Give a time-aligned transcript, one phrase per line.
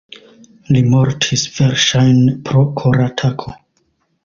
[0.75, 3.57] Li mortis verŝajne pro koratako.